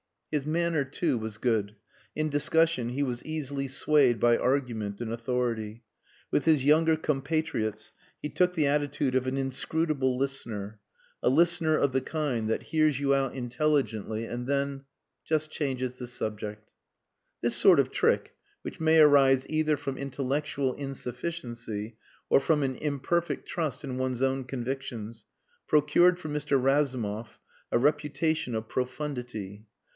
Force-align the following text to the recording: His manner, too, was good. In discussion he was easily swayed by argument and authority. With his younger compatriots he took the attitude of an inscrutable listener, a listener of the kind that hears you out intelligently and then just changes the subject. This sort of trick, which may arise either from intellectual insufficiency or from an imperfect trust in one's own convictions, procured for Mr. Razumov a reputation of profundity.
His 0.31 0.47
manner, 0.47 0.83
too, 0.85 1.17
was 1.17 1.37
good. 1.37 1.75
In 2.15 2.29
discussion 2.29 2.89
he 2.89 3.03
was 3.03 3.23
easily 3.25 3.67
swayed 3.67 4.19
by 4.19 4.35
argument 4.37 4.99
and 5.01 5.11
authority. 5.11 5.83
With 6.31 6.45
his 6.45 6.63
younger 6.65 6.95
compatriots 6.95 7.91
he 8.23 8.29
took 8.29 8.53
the 8.53 8.65
attitude 8.65 9.13
of 9.13 9.27
an 9.27 9.37
inscrutable 9.37 10.17
listener, 10.17 10.79
a 11.21 11.29
listener 11.29 11.77
of 11.77 11.91
the 11.91 12.01
kind 12.01 12.49
that 12.49 12.63
hears 12.63 12.99
you 12.99 13.13
out 13.13 13.35
intelligently 13.35 14.25
and 14.25 14.47
then 14.47 14.85
just 15.25 15.51
changes 15.51 15.99
the 15.99 16.07
subject. 16.07 16.71
This 17.41 17.55
sort 17.55 17.79
of 17.79 17.91
trick, 17.91 18.33
which 18.63 18.79
may 18.79 19.01
arise 19.01 19.45
either 19.49 19.77
from 19.77 19.97
intellectual 19.97 20.73
insufficiency 20.75 21.97
or 22.29 22.39
from 22.39 22.63
an 22.63 22.77
imperfect 22.77 23.47
trust 23.47 23.83
in 23.83 23.97
one's 23.97 24.21
own 24.23 24.45
convictions, 24.45 25.25
procured 25.67 26.17
for 26.17 26.29
Mr. 26.29 26.59
Razumov 26.59 27.37
a 27.71 27.77
reputation 27.77 28.55
of 28.55 28.67
profundity. 28.69 29.67